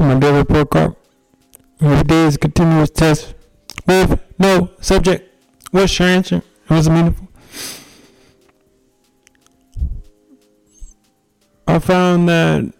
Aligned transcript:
Daily 0.00 0.38
report 0.38 0.70
card. 0.70 0.96
Every 1.78 2.02
day 2.04 2.24
is 2.24 2.36
a 2.36 2.38
continuous 2.38 2.88
test 2.88 3.34
with 3.86 4.18
no 4.38 4.70
subject. 4.80 5.30
What's 5.72 5.98
your 5.98 6.08
answer? 6.08 6.42
Was 6.70 6.86
it 6.86 6.90
meaningful? 6.90 7.28
I 11.66 11.78
found 11.80 12.30
that 12.30 12.72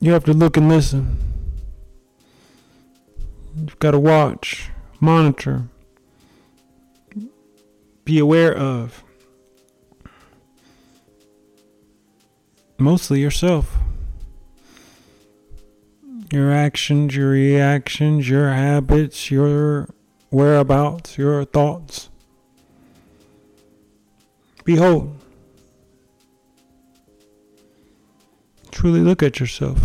you 0.00 0.12
have 0.12 0.24
to 0.24 0.34
look 0.34 0.58
and 0.58 0.68
listen. 0.68 1.16
You've 3.56 3.78
got 3.78 3.92
to 3.92 3.98
watch, 3.98 4.70
monitor, 5.00 5.68
be 8.04 8.18
aware 8.18 8.54
of. 8.54 9.02
Mostly 12.78 13.22
yourself. 13.22 13.78
Your 16.32 16.52
actions, 16.52 17.14
your 17.14 17.30
reactions, 17.30 18.28
your 18.28 18.50
habits, 18.52 19.30
your 19.30 19.88
whereabouts, 20.30 21.16
your 21.16 21.44
thoughts. 21.44 22.10
Behold. 24.64 25.16
Truly 28.72 29.00
look 29.00 29.22
at 29.22 29.38
yourself. 29.40 29.78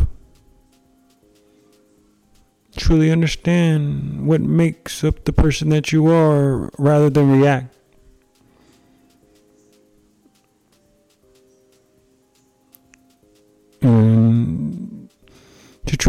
Truly 2.75 3.11
understand 3.11 4.25
what 4.25 4.41
makes 4.41 5.03
up 5.03 5.25
the 5.25 5.33
person 5.33 5.69
that 5.69 5.91
you 5.91 6.07
are 6.07 6.69
rather 6.77 7.09
than 7.09 7.39
react. 7.39 7.75
And 13.81 14.30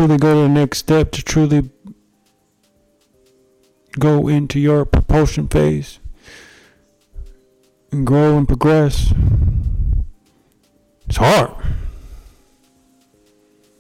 truly 0.03 0.19
go 0.19 0.35
to 0.35 0.41
the 0.43 0.49
next 0.49 0.79
step, 0.79 1.13
to 1.13 1.23
truly 1.23 1.71
go 4.01 4.27
into 4.27 4.59
your 4.59 4.85
propulsion 4.85 5.47
phase 5.47 6.01
and 7.93 8.05
grow 8.05 8.37
and 8.37 8.49
progress. 8.49 9.13
It's 11.07 11.19
hard 11.19 11.53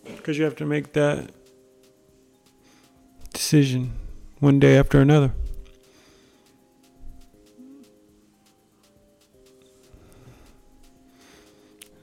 because 0.05 0.39
you 0.39 0.45
have 0.45 0.55
to 0.56 0.65
make 0.65 0.93
that 0.93 1.31
decision 3.33 3.95
one 4.39 4.61
day 4.61 4.78
after 4.78 5.00
another. 5.00 5.33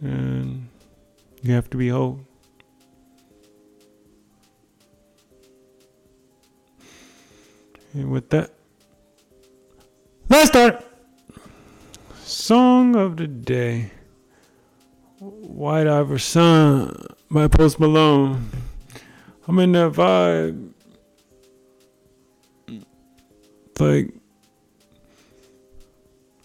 And 0.02 0.67
you 1.42 1.53
have 1.53 1.70
to 1.70 1.78
be 1.78 1.88
whole. 1.88 2.25
And 7.93 8.11
with 8.11 8.29
that, 8.29 8.51
let's 10.29 10.49
start. 10.49 10.85
Song 12.23 12.95
of 12.95 13.17
the 13.17 13.27
day 13.27 13.91
White 15.19 15.87
Iverson 15.87 17.07
by 17.31 17.47
Post 17.47 17.79
Malone. 17.79 18.49
I'm 19.47 19.59
in 19.59 19.71
that 19.71 19.93
vibe. 19.93 20.73
Like, 23.79 24.13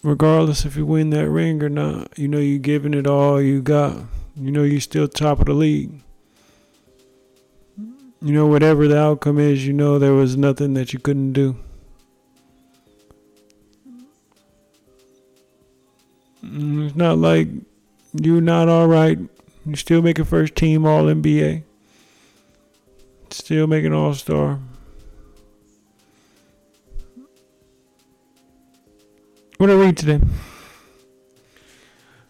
regardless 0.01 0.65
if 0.65 0.75
you 0.75 0.85
win 0.85 1.09
that 1.11 1.29
ring 1.29 1.61
or 1.61 1.69
not, 1.69 2.17
you 2.17 2.27
know 2.27 2.39
you're 2.39 2.59
giving 2.59 2.93
it 2.93 3.05
all 3.05 3.41
you 3.41 3.61
got. 3.61 3.97
You 4.35 4.51
know 4.51 4.63
you're 4.63 4.81
still 4.81 5.07
top 5.07 5.39
of 5.39 5.45
the 5.45 5.53
league. 5.53 6.01
You 8.21 8.33
know 8.33 8.47
whatever 8.47 8.87
the 8.87 8.99
outcome 8.99 9.39
is, 9.39 9.65
you 9.67 9.73
know 9.73 9.99
there 9.99 10.13
was 10.13 10.35
nothing 10.35 10.73
that 10.73 10.93
you 10.93 10.99
couldn't 10.99 11.33
do. 11.33 11.55
Mm, 16.43 16.87
it's 16.87 16.95
not 16.95 17.17
like 17.17 17.49
you're 18.13 18.41
not 18.41 18.69
all 18.69 18.87
right. 18.87 19.19
You 19.65 19.75
still 19.75 20.01
making 20.01 20.25
first 20.25 20.55
team 20.55 20.85
All 20.85 21.05
NBA. 21.05 21.63
Still 23.31 23.67
making 23.67 23.93
All 23.93 24.13
Star. 24.13 24.59
What 29.57 29.69
I 29.69 29.73
read 29.73 29.97
today? 29.97 30.19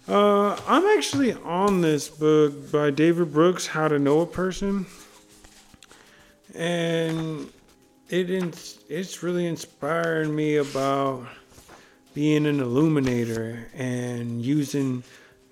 Uh, 0.08 0.56
I'm 0.68 0.86
actually 0.98 1.34
on 1.34 1.82
this 1.82 2.08
book 2.08 2.72
by 2.72 2.92
David 2.92 3.34
Brooks, 3.34 3.66
How 3.68 3.88
to 3.88 3.98
Know 3.98 4.22
a 4.22 4.28
Person, 4.28 4.86
and 6.56 7.52
it 8.10 8.30
it's 8.90 9.24
really 9.24 9.46
inspiring 9.46 10.36
me 10.36 10.56
about 10.58 11.28
being 12.14 12.46
an 12.46 12.60
illuminator 12.60 13.68
and 13.74 14.42
using 14.42 15.04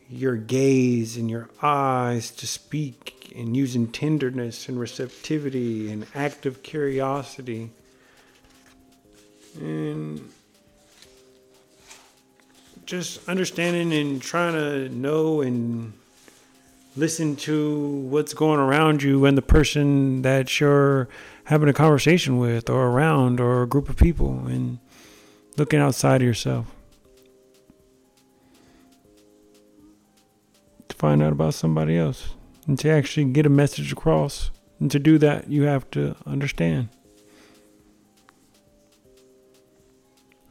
your 0.09 0.35
gaze 0.35 1.17
and 1.17 1.29
your 1.29 1.49
eyes 1.61 2.31
to 2.31 2.47
speak 2.47 3.33
and 3.35 3.57
using 3.57 3.87
tenderness 3.87 4.69
and 4.69 4.79
receptivity 4.79 5.91
and 5.91 6.05
active 6.15 6.63
curiosity. 6.63 7.71
And 9.59 10.29
just 12.85 13.27
understanding 13.27 13.91
and 13.93 14.21
trying 14.21 14.53
to 14.53 14.89
know 14.89 15.41
and 15.41 15.93
listen 16.95 17.35
to 17.35 17.79
what's 18.09 18.33
going 18.33 18.59
around 18.59 19.01
you 19.01 19.25
and 19.25 19.37
the 19.37 19.41
person 19.41 20.21
that 20.21 20.59
you're 20.59 21.09
having 21.45 21.67
a 21.67 21.73
conversation 21.73 22.37
with 22.37 22.69
or 22.69 22.87
around 22.87 23.39
or 23.39 23.63
a 23.63 23.67
group 23.67 23.89
of 23.89 23.97
people 23.97 24.45
and 24.45 24.79
looking 25.57 25.79
outside 25.79 26.21
of 26.21 26.27
yourself. 26.27 26.67
To 30.89 30.95
find 30.95 31.23
out 31.23 31.31
about 31.31 31.55
somebody 31.55 31.97
else 31.97 32.35
and 32.67 32.77
to 32.79 32.89
actually 32.89 33.25
get 33.25 33.45
a 33.45 33.49
message 33.49 33.91
across 33.91 34.51
and 34.79 34.91
to 34.91 34.99
do 34.99 35.17
that 35.17 35.49
you 35.49 35.63
have 35.63 35.89
to 35.91 36.15
understand. 36.25 36.89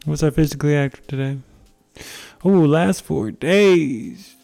What's 0.05 0.23
our 0.25 0.33
physically 0.33 0.75
active 0.75 1.07
today? 1.07 1.39
Oh, 2.45 2.49
last 2.49 3.03
four 3.03 3.31
days. 3.31 4.35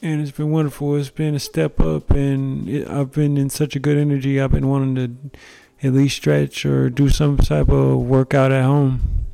And 0.00 0.20
it's 0.20 0.30
been 0.30 0.50
wonderful. 0.50 0.94
It's 0.96 1.10
been 1.10 1.34
a 1.34 1.40
step 1.40 1.80
up, 1.80 2.10
and 2.10 2.68
it, 2.68 2.88
I've 2.88 3.12
been 3.12 3.36
in 3.36 3.50
such 3.50 3.74
a 3.74 3.80
good 3.80 3.96
energy. 3.96 4.40
I've 4.40 4.52
been 4.52 4.68
wanting 4.68 4.94
to 4.94 5.38
at 5.82 5.92
least 5.92 6.16
stretch 6.16 6.64
or 6.64 6.88
do 6.88 7.08
some 7.08 7.36
type 7.38 7.68
of 7.68 7.98
workout 7.98 8.52
at 8.52 8.64
home. 8.64 9.26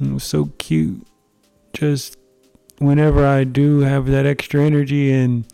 it 0.00 0.12
was 0.12 0.24
so 0.24 0.46
cute. 0.58 1.06
Just 1.72 2.16
whenever 2.78 3.26
I 3.26 3.44
do 3.44 3.80
have 3.80 4.06
that 4.06 4.26
extra 4.26 4.62
energy 4.62 5.12
and 5.12 5.44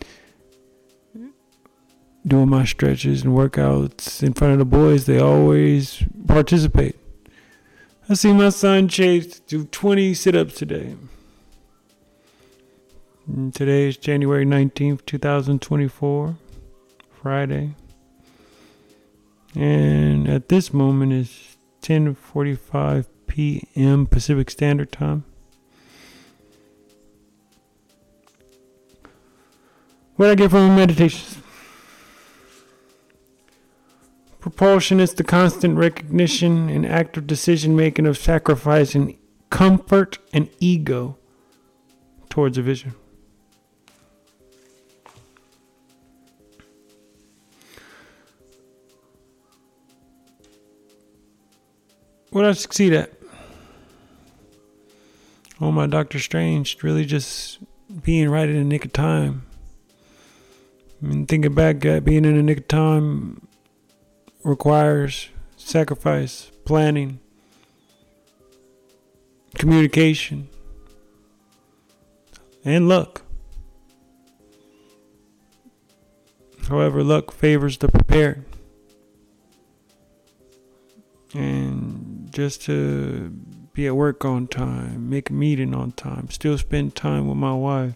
doing 2.27 2.49
my 2.49 2.65
stretches 2.65 3.23
and 3.23 3.35
workouts 3.35 4.23
in 4.23 4.35
front 4.35 4.55
of 4.55 4.59
the 4.59 4.65
boys, 4.65 5.07
they 5.07 5.19
always 5.19 6.03
participate. 6.27 6.97
I 8.09 8.15
see 8.15 8.33
my 8.33 8.49
son 8.51 8.89
Chase 8.89 9.41
do 9.41 9.65
20 9.65 10.15
sit 10.15 10.35
ups 10.35 10.55
today. 10.55 10.95
And 13.29 13.55
today 13.55 13.89
is 13.89 13.99
January 13.99 14.47
19th, 14.47 15.05
2024, 15.05 16.37
Friday. 17.21 17.75
And 19.55 20.27
at 20.27 20.49
this 20.49 20.73
moment 20.73 21.13
is 21.13 21.57
10:45 21.83 23.05
p.m. 23.27 24.07
Pacific 24.07 24.51
Standard 24.51 24.91
Time. 24.91 25.25
What 30.17 30.31
I 30.31 30.35
get 30.35 30.51
from 30.51 30.75
meditations? 30.75 31.37
Propulsion 34.41 35.01
is 35.01 35.13
the 35.13 35.25
constant 35.25 35.77
recognition 35.77 36.71
and 36.71 36.87
active 36.87 37.27
decision 37.27 37.77
making 37.77 38.07
of 38.07 38.17
sacrificing 38.17 39.19
comfort 39.51 40.17
and 40.33 40.49
ego 40.61 41.19
towards 42.31 42.57
a 42.57 42.63
vision. 42.63 42.95
What 52.31 52.45
I 52.45 52.53
succeed 52.53 52.93
at? 52.93 53.13
Oh, 55.61 55.73
my 55.73 55.87
Doctor 55.87 56.19
Strange, 56.19 56.83
really 56.83 57.05
just 57.05 57.59
being 58.03 58.29
right 58.29 58.49
in 58.49 58.57
the 58.57 58.65
nick 58.65 58.85
of 58.85 58.93
time. 58.93 59.47
I 61.03 61.07
mean, 61.07 61.27
thinking 61.27 61.55
back 61.55 61.85
at 61.85 62.05
being 62.05 62.25
in 62.25 62.37
the 62.37 62.43
nick 62.43 62.59
of 62.59 62.69
time 62.69 63.47
requires 64.45 65.31
sacrifice, 65.57 66.51
planning, 66.65 67.19
communication, 69.55 70.49
and 72.65 72.89
luck. 72.89 73.23
However, 76.69 77.03
luck 77.03 77.33
favors 77.33 77.79
the 77.79 77.89
prepared. 77.89 78.45
And 81.35 81.88
just 82.39 82.63
to 82.63 83.31
be 83.73 83.89
at 83.89 83.97
work 83.97 84.25
on 84.25 84.47
time, 84.47 85.11
make 85.11 85.29
a 85.29 85.33
meeting 85.33 85.75
on 85.75 85.91
time, 85.91 86.31
still 86.31 86.57
spend 86.57 86.95
time 86.95 87.27
with 87.27 87.37
my 87.37 87.53
wife, 87.53 87.95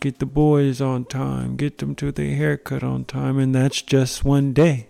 get 0.00 0.18
the 0.18 0.26
boys 0.26 0.80
on 0.80 1.04
time, 1.04 1.54
get 1.54 1.78
them 1.78 1.94
to 1.94 2.10
their 2.10 2.34
haircut 2.34 2.82
on 2.82 3.04
time, 3.04 3.38
and 3.38 3.54
that's 3.54 3.80
just 3.80 4.24
one 4.24 4.52
day. 4.52 4.88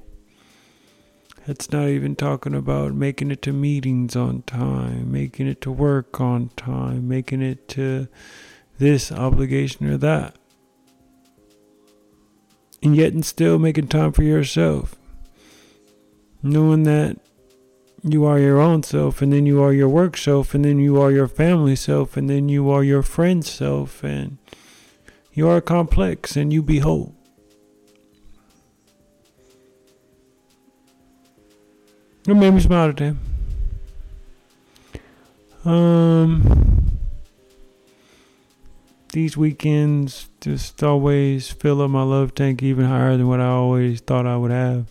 That's 1.47 1.71
not 1.71 1.89
even 1.89 2.17
talking 2.17 2.55
about 2.55 2.95
making 2.95 3.31
it 3.31 3.43
to 3.43 3.53
meetings 3.53 4.17
on 4.17 4.41
time, 4.45 5.13
making 5.13 5.47
it 5.47 5.61
to 5.61 5.71
work 5.71 6.19
on 6.23 6.49
time, 6.57 7.07
making 7.07 7.43
it 7.43 7.69
to 7.69 8.09
this 8.79 9.13
obligation 9.13 9.85
or 9.91 9.99
that. 9.99 10.37
And 12.83 12.97
yet, 12.97 13.13
and 13.13 13.27
still 13.27 13.59
making 13.59 13.89
time 13.89 14.13
for 14.13 14.23
yourself. 14.23 14.97
Knowing 16.43 16.85
that 16.85 17.19
you 18.03 18.25
are 18.25 18.39
your 18.39 18.61
own 18.61 18.83
self, 18.83 19.23
and 19.23 19.33
then 19.33 19.47
you 19.47 19.63
are 19.63 19.73
your 19.73 19.89
work 19.89 20.17
self, 20.17 20.55
and 20.55 20.65
then 20.65 20.79
you 20.79 21.01
are 21.01 21.11
your 21.11 21.29
family 21.29 21.77
self, 21.77 22.17
and 22.17 22.31
then 22.31 22.49
you 22.49 22.71
are 22.71 22.85
your 22.85 23.03
friend 23.03 23.45
self, 23.45 24.05
and 24.05 24.39
you 25.37 25.47
are 25.47 25.61
complex 25.61 26.35
and 26.35 26.51
you 26.51 26.63
be 26.63 26.79
whole. 26.79 27.15
It 32.27 32.35
made 32.35 32.53
me 32.53 32.61
smile 32.61 32.95
today. 32.95 33.15
Um, 35.67 36.99
these 39.13 39.37
weekends 39.37 40.31
just 40.41 40.83
always 40.83 41.51
fill 41.51 41.83
up 41.83 41.91
my 41.91 42.03
love 42.03 42.35
tank 42.35 42.63
even 42.63 42.87
higher 42.87 43.19
than 43.19 43.29
what 43.29 43.41
I 43.41 43.49
always 43.49 44.01
thought 44.01 44.27
I 44.27 44.39
would 44.39 44.51
have. 44.51 44.91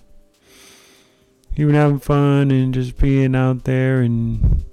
Even 1.57 1.75
having 1.75 2.00
fun 2.00 2.52
and 2.52 2.74
just 2.74 2.98
being 2.98 3.36
out 3.36 3.63
there 3.63 4.02
and 4.02 4.66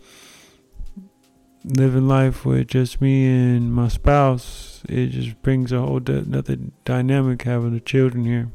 living 1.64 2.08
life 2.08 2.44
with 2.44 2.69
just 2.69 3.00
me 3.00 3.26
and 3.26 3.73
my 3.73 3.88
spouse, 3.88 4.82
it 4.88 5.08
just 5.08 5.40
brings 5.43 5.70
a 5.70 5.81
whole 5.81 6.00
di- 6.00 6.14
another 6.14 6.56
dynamic 6.84 7.43
having 7.43 7.73
the 7.73 7.81
children 7.81 8.25
here. 8.25 8.50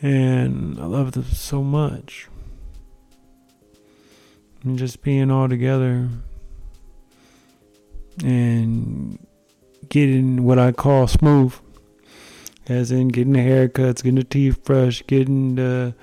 And 0.00 0.78
I 0.80 0.84
love 0.84 1.12
them 1.12 1.24
so 1.24 1.62
much 1.62 2.28
and 4.62 4.78
just 4.78 5.02
being 5.02 5.30
all 5.30 5.48
together 5.48 6.08
and 8.22 9.18
getting 9.88 10.44
what 10.44 10.58
I 10.58 10.72
call 10.72 11.06
smooth, 11.06 11.54
as 12.68 12.90
in 12.90 13.08
getting 13.08 13.32
the 13.32 13.40
haircuts, 13.40 14.02
getting 14.02 14.16
the 14.16 14.24
teeth 14.24 14.62
brushed, 14.64 15.06
getting 15.06 15.56
the 15.56 15.94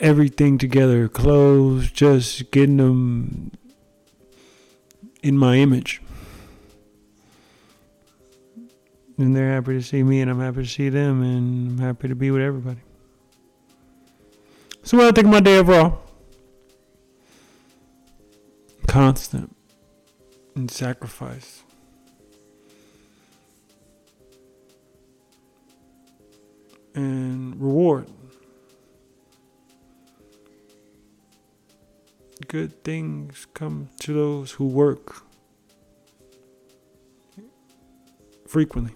everything 0.00 0.58
together, 0.58 1.08
clothes, 1.08 1.90
just 1.90 2.50
getting 2.50 2.76
them 2.78 3.52
in 5.22 5.36
my 5.36 5.56
image. 5.56 6.00
And 9.16 9.34
they're 9.34 9.52
happy 9.52 9.72
to 9.72 9.82
see 9.82 10.02
me, 10.02 10.20
and 10.20 10.30
I'm 10.30 10.40
happy 10.40 10.62
to 10.62 10.68
see 10.68 10.88
them, 10.88 11.22
and 11.22 11.72
I'm 11.72 11.78
happy 11.84 12.08
to 12.08 12.14
be 12.14 12.30
with 12.30 12.42
everybody. 12.42 12.80
So 14.84 14.96
what 14.96 15.06
I 15.06 15.10
take 15.10 15.26
my 15.26 15.40
day 15.40 15.58
overall 15.58 16.00
constant 18.86 19.54
and 20.54 20.70
sacrifice. 20.70 21.62
Good 32.48 32.82
things 32.82 33.46
come 33.52 33.90
to 34.00 34.14
those 34.14 34.52
who 34.52 34.66
work 34.66 35.22
frequently. 38.46 38.94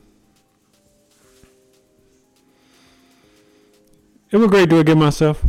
It 4.30 4.38
was 4.38 4.48
great 4.48 4.70
to 4.70 4.78
again 4.78 4.98
myself. 4.98 5.44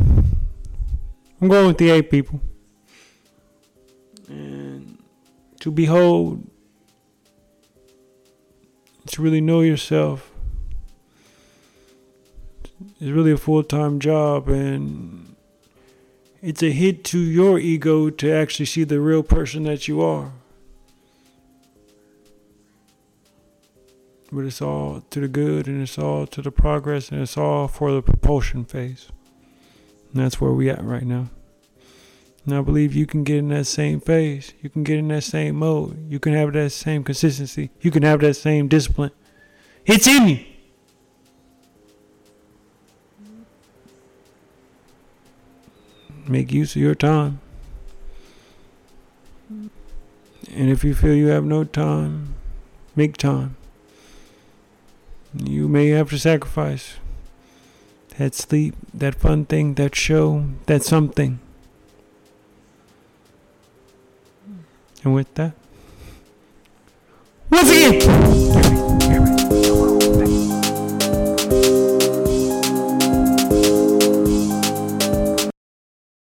I'm 1.40 1.48
going 1.48 1.66
with 1.66 1.78
the 1.78 1.88
eight 1.88 2.10
people 2.10 2.42
and 4.28 4.98
to 5.60 5.70
behold, 5.70 6.46
to 9.06 9.22
really 9.22 9.40
know 9.40 9.62
yourself 9.62 10.30
is 13.00 13.10
really 13.10 13.32
a 13.32 13.36
full 13.36 13.62
time 13.62 13.98
job, 13.98 14.48
and 14.48 15.33
it's 16.44 16.62
a 16.62 16.70
hit 16.70 17.04
to 17.04 17.18
your 17.18 17.58
ego 17.58 18.10
to 18.10 18.30
actually 18.30 18.66
see 18.66 18.84
the 18.84 19.00
real 19.00 19.22
person 19.22 19.62
that 19.62 19.88
you 19.88 20.02
are. 20.02 20.32
But 24.30 24.44
it's 24.44 24.60
all 24.60 25.02
to 25.08 25.20
the 25.20 25.28
good, 25.28 25.66
and 25.66 25.80
it's 25.80 25.98
all 25.98 26.26
to 26.26 26.42
the 26.42 26.50
progress, 26.50 27.08
and 27.08 27.22
it's 27.22 27.38
all 27.38 27.66
for 27.66 27.92
the 27.92 28.02
propulsion 28.02 28.66
phase. 28.66 29.08
And 30.12 30.22
that's 30.22 30.38
where 30.38 30.52
we 30.52 30.68
at 30.68 30.84
right 30.84 31.04
now. 31.04 31.30
And 32.44 32.54
I 32.54 32.60
believe 32.60 32.92
you 32.92 33.06
can 33.06 33.24
get 33.24 33.38
in 33.38 33.48
that 33.48 33.64
same 33.64 33.98
phase. 33.98 34.52
You 34.60 34.68
can 34.68 34.84
get 34.84 34.98
in 34.98 35.08
that 35.08 35.24
same 35.24 35.56
mode. 35.56 36.10
You 36.10 36.20
can 36.20 36.34
have 36.34 36.52
that 36.52 36.72
same 36.72 37.04
consistency. 37.04 37.70
You 37.80 37.90
can 37.90 38.02
have 38.02 38.20
that 38.20 38.34
same 38.34 38.68
discipline. 38.68 39.12
It's 39.86 40.06
in 40.06 40.28
you. 40.28 40.44
make 46.26 46.52
use 46.52 46.76
of 46.76 46.82
your 46.82 46.94
time. 46.94 47.40
And 50.54 50.70
if 50.70 50.84
you 50.84 50.94
feel 50.94 51.14
you 51.14 51.28
have 51.28 51.44
no 51.44 51.64
time, 51.64 52.34
make 52.94 53.16
time. 53.16 53.56
You 55.34 55.68
may 55.68 55.88
have 55.88 56.10
to 56.10 56.18
sacrifice 56.18 56.94
that 58.18 58.34
sleep, 58.34 58.74
that 58.92 59.16
fun 59.16 59.46
thing, 59.46 59.74
that 59.74 59.94
show, 59.94 60.46
that 60.66 60.84
something. 60.84 61.40
And 65.02 65.14
with 65.14 65.34
that, 65.34 65.52
once 67.50 67.70
again. 67.70 68.83